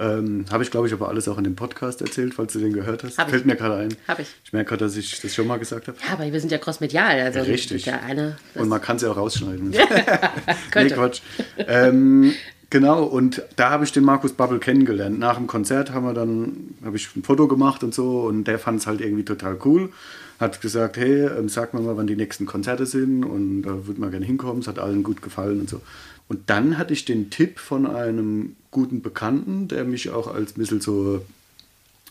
[0.00, 2.72] Ähm, habe ich, glaube ich, aber alles auch in dem Podcast erzählt, falls du den
[2.72, 3.18] gehört hast.
[3.18, 3.32] Hab ich.
[3.32, 3.94] Fällt mir gerade ein.
[4.08, 4.28] Hab ich.
[4.44, 5.98] Ich merke gerade, dass ich das schon mal gesagt habe.
[6.06, 7.20] Ja, aber wir sind ja crossmedial.
[7.20, 7.84] Also Richtig.
[7.84, 9.68] Der eine, Und man kann es ja auch rausschneiden.
[10.74, 10.88] nee.
[10.88, 11.20] Quatsch.
[11.58, 12.32] Ähm,
[12.70, 15.18] genau, und da habe ich den Markus Babbel kennengelernt.
[15.18, 18.58] Nach dem Konzert haben wir dann, habe ich ein Foto gemacht und so und der
[18.58, 19.90] fand es halt irgendwie total cool.
[20.38, 24.00] Hat gesagt, hey, ähm, sag mir mal, wann die nächsten Konzerte sind und da würde
[24.00, 24.62] man gerne hinkommen.
[24.62, 25.82] Es hat allen gut gefallen und so.
[26.30, 30.60] Und dann hatte ich den Tipp von einem guten Bekannten, der mich auch als ein
[30.60, 31.26] bisschen so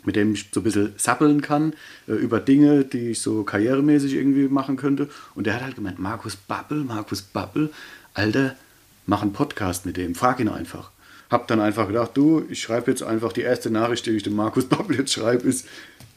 [0.03, 1.71] mit dem ich so ein bisschen sappeln kann
[2.05, 5.07] äh, über Dinge, die ich so karrieremäßig irgendwie machen könnte.
[5.35, 7.71] Und der hat halt gemeint, Markus Babbel, Markus Babbel,
[8.13, 8.57] Alter,
[9.05, 10.91] mach einen Podcast mit dem, frag ihn einfach.
[11.29, 14.35] Hab dann einfach gedacht, du, ich schreibe jetzt einfach die erste Nachricht, die ich dem
[14.35, 15.65] Markus Babbel jetzt schreibe, ist,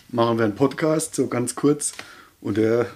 [0.08, 1.92] machen wir einen Podcast, so ganz kurz.
[2.40, 2.86] Und der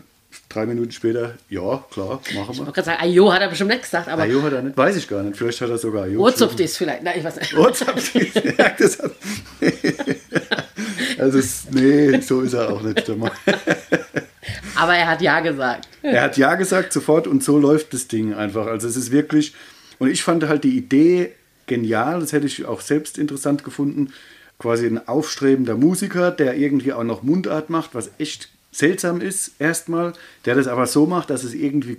[0.48, 2.58] drei Minuten später, ja, klar, machen Ich wir.
[2.58, 4.96] wollte gerade sagen, Ajo hat er bestimmt nicht gesagt, aber Ajo hat er nicht, weiß
[4.96, 7.02] ich gar nicht, vielleicht hat er sogar Ajo Urzuft ist vielleicht.
[7.02, 7.56] Nein, ich weiß nicht.
[7.56, 7.96] WhatsApp,
[8.58, 9.12] ja, das hat,
[11.18, 11.40] also,
[11.72, 13.08] nee, so ist er auch nicht.
[14.76, 15.88] Aber er hat Ja gesagt.
[16.02, 18.66] Er hat Ja gesagt sofort und so läuft das Ding einfach.
[18.66, 19.54] Also es ist wirklich,
[19.98, 21.32] und ich fand halt die Idee
[21.66, 24.12] genial, das hätte ich auch selbst interessant gefunden.
[24.58, 30.12] Quasi ein aufstrebender Musiker, der irgendwie auch noch Mundart macht, was echt seltsam ist, erstmal,
[30.44, 31.98] der das aber so macht, dass es irgendwie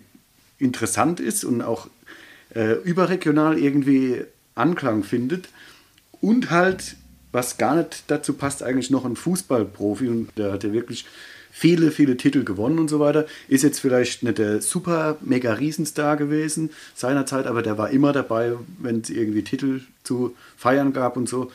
[0.59, 1.87] interessant ist und auch
[2.53, 4.23] äh, überregional irgendwie
[4.55, 5.49] Anklang findet.
[6.21, 6.95] Und halt,
[7.31, 11.05] was gar nicht dazu passt, eigentlich noch ein Fußballprofi und der hat ja wirklich
[11.51, 13.25] viele, viele Titel gewonnen und so weiter.
[13.47, 18.53] Ist jetzt vielleicht nicht der super mega Riesenstar gewesen seinerzeit, aber der war immer dabei,
[18.79, 21.51] wenn es irgendwie Titel zu feiern gab und so.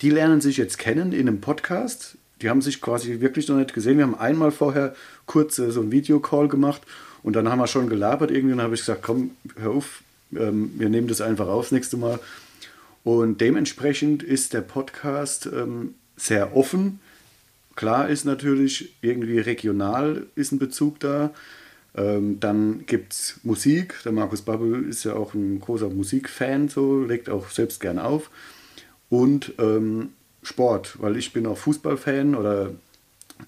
[0.00, 2.16] Die lernen sich jetzt kennen in einem Podcast.
[2.44, 3.96] Die haben sich quasi wirklich noch nicht gesehen.
[3.96, 6.82] Wir haben einmal vorher kurz äh, so einen Videocall gemacht
[7.22, 10.02] und dann haben wir schon gelabert irgendwie und habe ich gesagt, komm, hör auf,
[10.36, 12.20] ähm, wir nehmen das einfach auf das nächste Mal.
[13.02, 17.00] Und dementsprechend ist der Podcast ähm, sehr offen.
[17.76, 21.30] Klar ist natürlich, irgendwie regional ist ein Bezug da.
[21.96, 23.94] Ähm, dann gibt es Musik.
[24.04, 28.28] Der Markus Babbel ist ja auch ein großer Musikfan, so legt auch selbst gern auf.
[29.08, 30.10] Und ähm,
[30.44, 32.70] Sport, weil ich bin auch Fußballfan oder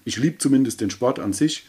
[0.03, 1.65] ich liebe zumindest den Sport an sich.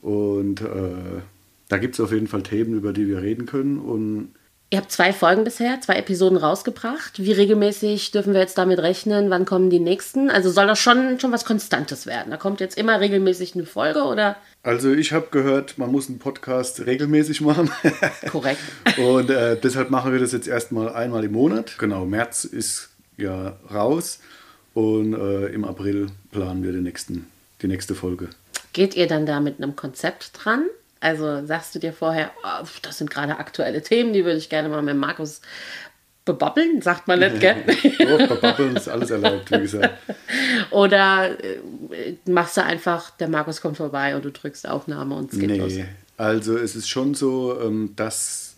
[0.00, 1.22] Und äh,
[1.68, 3.78] da gibt es auf jeden Fall Themen, über die wir reden können.
[3.78, 4.34] Und
[4.70, 7.22] Ihr habt zwei Folgen bisher, zwei Episoden rausgebracht.
[7.22, 9.30] Wie regelmäßig dürfen wir jetzt damit rechnen?
[9.30, 10.30] Wann kommen die nächsten?
[10.30, 12.30] Also soll das schon, schon was Konstantes werden?
[12.30, 14.36] Da kommt jetzt immer regelmäßig eine Folge oder?
[14.64, 17.70] Also ich habe gehört, man muss einen Podcast regelmäßig machen.
[18.32, 18.58] Korrekt.
[18.98, 21.76] Und äh, deshalb machen wir das jetzt erstmal einmal im Monat.
[21.78, 24.18] Genau, März ist ja raus
[24.74, 27.26] und äh, im April planen wir den nächsten,
[27.62, 28.28] die nächste Folge.
[28.72, 30.66] Geht ihr dann da mit einem Konzept dran?
[31.00, 34.68] Also sagst du dir vorher, oh, das sind gerade aktuelle Themen, die würde ich gerne
[34.68, 35.42] mal mit Markus
[36.24, 37.56] bebabbeln, sagt man nicht, gell?
[37.98, 39.94] Doch, bebabbeln ist alles erlaubt, wie gesagt.
[40.70, 45.38] Oder äh, machst du einfach, der Markus kommt vorbei und du drückst Aufnahme und es
[45.38, 45.74] geht nee, los?
[46.16, 48.54] also es ist schon so, ähm, dass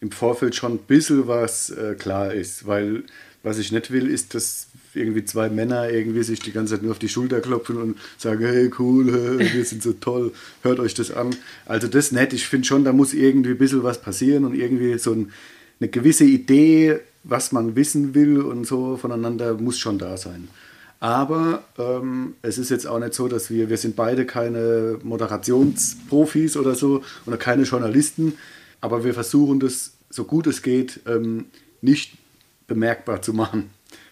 [0.00, 3.02] im Vorfeld schon ein bisschen was äh, klar ist, weil
[3.42, 6.92] was ich nicht will, ist, dass irgendwie zwei Männer irgendwie sich die ganze Zeit nur
[6.92, 11.10] auf die Schulter klopfen und sagen, hey cool, wir sind so toll, hört euch das
[11.10, 11.34] an.
[11.66, 12.32] Also das nicht.
[12.32, 15.32] Ich finde schon, da muss irgendwie ein bisschen was passieren und irgendwie so ein,
[15.80, 20.48] eine gewisse Idee, was man wissen will und so voneinander, muss schon da sein.
[21.00, 26.56] Aber ähm, es ist jetzt auch nicht so, dass wir, wir sind beide keine Moderationsprofis
[26.56, 28.34] oder so oder keine Journalisten,
[28.80, 31.46] aber wir versuchen das so gut es geht ähm,
[31.82, 32.14] nicht
[32.68, 33.70] bemerkbar zu machen,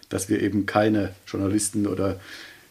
[0.09, 2.19] dass wir eben keine Journalisten oder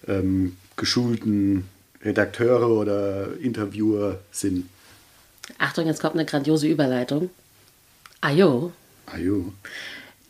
[0.06, 1.66] ähm, geschulten
[2.04, 4.68] Redakteure oder Interviewer sind.
[5.58, 7.30] Achtung, jetzt kommt eine grandiose Überleitung.
[8.20, 8.72] Ajo.
[9.06, 9.52] Ajo.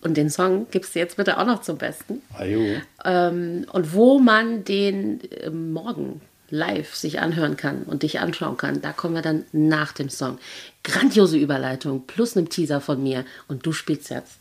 [0.03, 2.23] Und den Song gibst du jetzt bitte auch noch zum Besten.
[2.35, 2.81] Ajo.
[3.05, 8.81] Ähm, und wo man den äh, morgen live sich anhören kann und dich anschauen kann,
[8.81, 10.39] da kommen wir dann nach dem Song.
[10.85, 14.35] Grandiose Überleitung plus einem Teaser von mir und du spielst jetzt.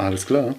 [0.00, 0.54] Alles klar.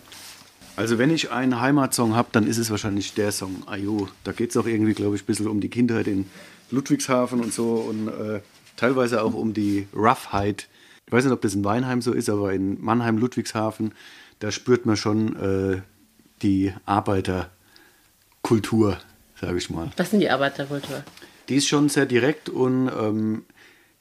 [0.75, 4.08] Also wenn ich einen Heimatsong habe, dann ist es wahrscheinlich der Song Ayo.
[4.23, 6.30] Da geht es auch irgendwie, glaube ich, ein bisschen um die Kindheit in
[6.69, 8.41] Ludwigshafen und so und äh,
[8.77, 10.67] teilweise auch um die Roughheit.
[11.06, 13.93] Ich weiß nicht, ob das in Weinheim so ist, aber in Mannheim, Ludwigshafen,
[14.39, 15.82] da spürt man schon äh,
[16.41, 18.97] die Arbeiterkultur,
[19.39, 19.91] sage ich mal.
[19.97, 21.04] Was sind die Arbeiterkultur?
[21.49, 23.43] Die ist schon sehr direkt und ähm,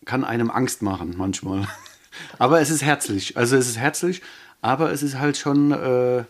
[0.05, 1.67] kann einem Angst machen manchmal.
[2.39, 3.37] aber es ist herzlich.
[3.37, 4.23] Also es ist herzlich,
[4.61, 5.73] aber es ist halt schon...
[5.73, 6.25] Äh,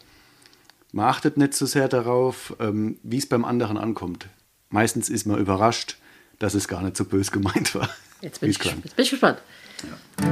[0.93, 4.27] man achtet nicht so sehr darauf, ähm, wie es beim anderen ankommt.
[4.71, 5.97] Meistens ist man überrascht,
[6.41, 7.89] dass es gar nicht so bös gemeint war.
[8.21, 9.39] Jetzt bin, ich, jetzt bin ich gespannt.
[9.85, 10.27] Ja.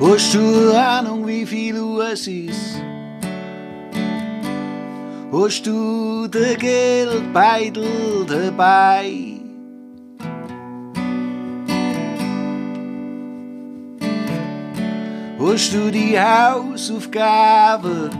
[0.00, 2.80] Hast du Ahnung, wie viel Uhr es ist?
[5.30, 9.39] Hast du den Geldbeutel dabei?
[15.42, 18.10] Hast du die Hausaufgabe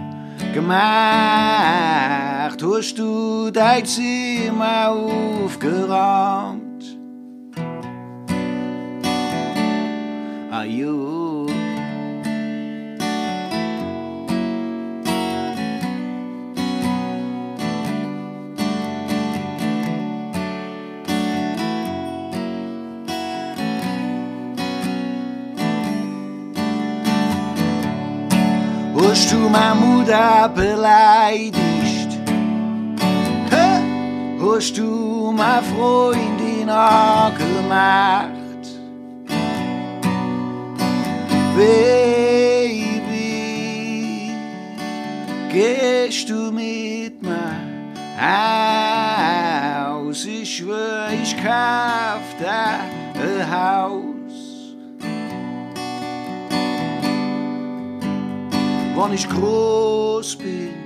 [0.54, 0.72] gemacht?
[2.62, 6.96] Hast du dein Zimmer aufgeräumt?
[10.50, 11.29] Ajo.
[29.50, 31.58] Meine Mutter beleidigt?
[33.50, 33.80] Hä?
[34.40, 38.28] Hast du meine Freundin angemacht?
[41.56, 43.00] Baby,
[45.52, 47.70] gehst du mit mir
[48.20, 52.80] Haus, ich schwör, ich kauf da
[53.14, 54.19] ein Haus.
[59.00, 60.79] Wann ich groß bin,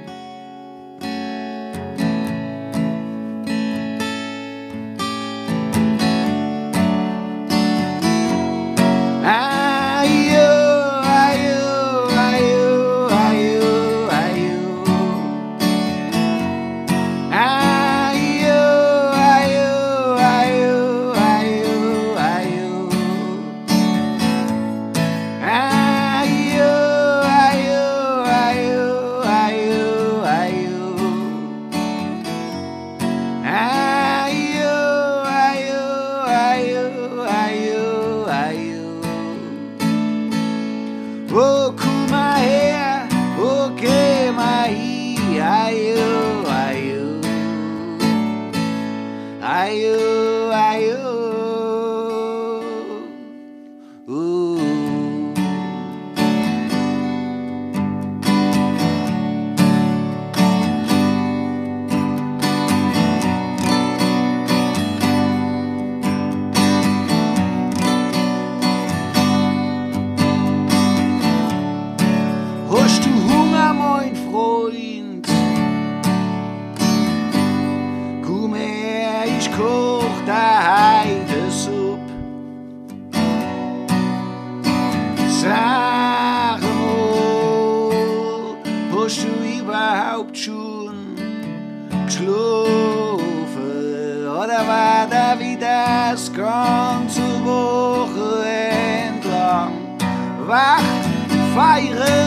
[101.55, 102.24] feiern!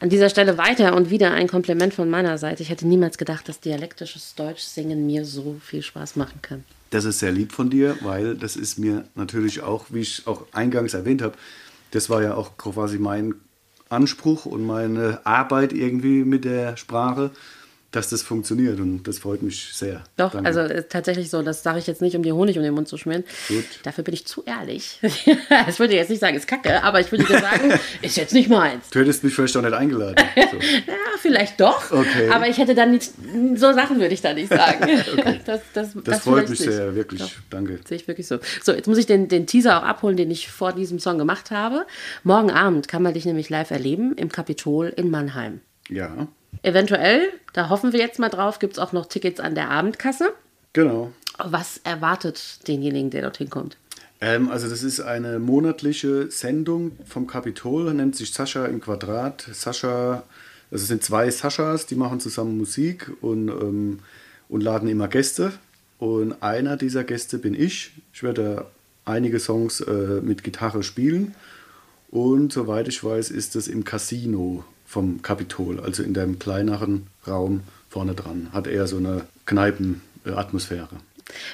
[0.00, 2.62] An dieser Stelle weiter und wieder ein Kompliment von meiner Seite.
[2.62, 6.64] Ich hätte niemals gedacht, dass dialektisches Deutsch singen mir so viel Spaß machen kann.
[6.88, 10.46] Das ist sehr lieb von dir, weil das ist mir natürlich auch, wie ich auch
[10.52, 11.34] eingangs erwähnt habe,
[11.90, 13.34] das war ja auch quasi mein
[13.90, 17.30] Anspruch und meine Arbeit irgendwie mit der Sprache,
[17.92, 20.04] dass das funktioniert und das freut mich sehr.
[20.16, 20.46] Doch, Danke.
[20.46, 22.86] also äh, tatsächlich so, das sage ich jetzt nicht, um dir Honig um den Mund
[22.86, 23.24] zu schmieren.
[23.48, 23.64] Gut.
[23.82, 25.00] Dafür bin ich zu ehrlich.
[25.02, 27.72] ich würde jetzt nicht sagen, ist kacke, aber ich würde dir sagen,
[28.02, 28.90] ist jetzt nicht meins.
[28.90, 30.16] Du hättest mich vielleicht auch nicht eingeladen.
[30.50, 30.56] So.
[30.56, 31.92] Ja, vielleicht doch.
[31.92, 32.28] Okay.
[32.30, 33.12] Aber ich hätte dann nicht,
[33.54, 34.88] so Sachen würde ich da nicht sagen.
[35.44, 36.72] Das, das, Das, das freut mich nicht.
[36.72, 37.20] sehr, wirklich.
[37.20, 37.30] Doch.
[37.50, 37.78] Danke.
[37.86, 38.38] Sehe ich wirklich so.
[38.62, 41.50] So, jetzt muss ich den, den Teaser auch abholen, den ich vor diesem Song gemacht
[41.50, 41.86] habe.
[42.24, 45.60] Morgen Abend kann man dich nämlich live erleben im Kapitol in Mannheim.
[45.88, 46.26] Ja,
[46.62, 50.32] Eventuell, da hoffen wir jetzt mal drauf, gibt es auch noch Tickets an der Abendkasse.
[50.72, 51.12] genau.
[51.42, 53.78] Was erwartet denjenigen, der dorthin kommt?
[54.20, 59.48] Ähm, also das ist eine monatliche Sendung vom Kapitol, nennt sich Sascha im Quadrat.
[59.52, 60.24] Sascha,
[60.70, 64.00] also es sind zwei Saschas, die machen zusammen Musik und, ähm,
[64.48, 65.52] und laden immer Gäste.
[65.98, 67.92] Und einer dieser Gäste bin ich.
[68.12, 68.66] Ich werde
[69.04, 71.34] einige Songs äh, mit Gitarre spielen.
[72.10, 77.60] Und soweit ich weiß, ist es im Casino vom Kapitol, also in dem kleineren Raum
[77.88, 78.48] vorne dran.
[78.52, 80.88] Hat eher so eine Kneipenatmosphäre.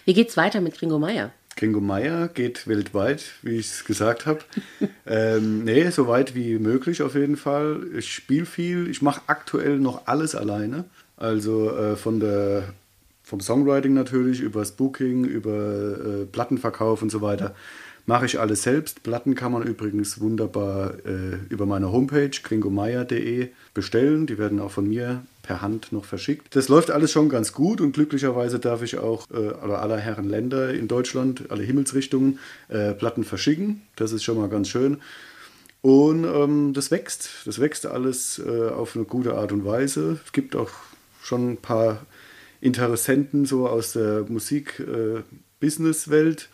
[0.07, 1.33] Wie geht's weiter mit Gringo Meier?
[1.55, 4.40] Gringo Meier geht weltweit, wie ich es gesagt habe.
[5.07, 7.83] ähm, nee, so weit wie möglich auf jeden Fall.
[7.94, 8.88] Ich spiele viel.
[8.88, 10.85] Ich mache aktuell noch alles alleine.
[11.18, 12.72] Also äh, von der,
[13.22, 17.55] vom Songwriting natürlich, über das Booking, über äh, Plattenverkauf und so weiter.
[18.09, 19.03] Mache ich alles selbst.
[19.03, 24.29] Platten kann man übrigens wunderbar äh, über meine Homepage gringomeier.de bestellen.
[24.29, 26.55] Die werden auch von mir per Hand noch verschickt.
[26.55, 30.72] Das läuft alles schon ganz gut und glücklicherweise darf ich auch äh, aller Herren Länder
[30.72, 33.83] in Deutschland, alle Himmelsrichtungen, äh, Platten verschicken.
[33.97, 34.99] Das ist schon mal ganz schön.
[35.83, 37.28] Und ähm, das wächst.
[37.45, 40.20] Das wächst alles äh, auf eine gute Art und Weise.
[40.24, 40.70] Es gibt auch
[41.22, 42.07] schon ein paar
[42.61, 46.51] Interessenten so aus der Musik-Business-Welt.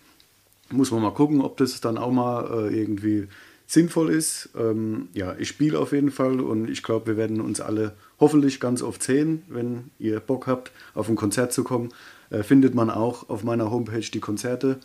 [0.72, 3.28] Muss man mal gucken, ob das dann auch mal äh, irgendwie
[3.66, 4.50] sinnvoll ist.
[4.56, 8.60] Ähm, ja, ich spiele auf jeden Fall und ich glaube, wir werden uns alle hoffentlich
[8.60, 11.90] ganz oft sehen, wenn ihr Bock habt, auf ein Konzert zu kommen.
[12.30, 14.78] äh, findet man auch auf meiner Homepage die Konzerte.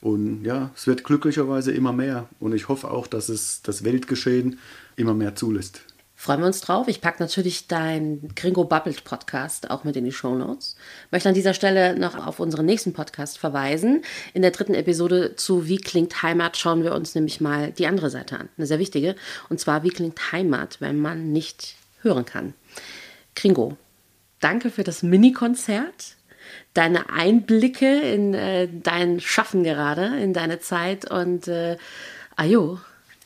[0.00, 2.28] Und ja, es wird glücklicherweise immer mehr.
[2.38, 4.58] Und ich hoffe auch, dass es das Weltgeschehen
[4.96, 5.82] immer mehr zulässt.
[6.16, 6.88] Freuen wir uns drauf.
[6.88, 10.76] Ich packe natürlich dein Gringo Bubbled Podcast auch mit in die Show Notes.
[11.10, 14.02] Möchte an dieser Stelle noch auf unseren nächsten Podcast verweisen.
[14.32, 18.10] In der dritten Episode zu Wie klingt Heimat schauen wir uns nämlich mal die andere
[18.10, 18.48] Seite an.
[18.56, 19.16] Eine sehr wichtige.
[19.48, 22.54] Und zwar, wie klingt Heimat, wenn man nicht hören kann.
[23.34, 23.76] Gringo,
[24.40, 26.16] danke für das Mini-Konzert
[26.74, 31.76] deine Einblicke in äh, dein Schaffen gerade, in deine Zeit und äh,
[32.36, 32.78] ajo.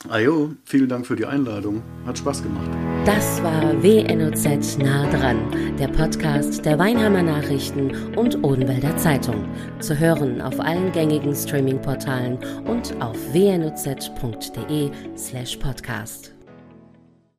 [0.08, 1.82] Ajo, vielen Dank für die Einladung.
[2.06, 2.70] Hat Spaß gemacht.
[3.04, 5.38] Das war WNOZ nah dran,
[5.78, 9.48] der Podcast der Weinheimer Nachrichten und Odenwälder Zeitung.
[9.80, 16.37] Zu hören auf allen gängigen Streaming-Portalen und auf wnoz.de slash podcast.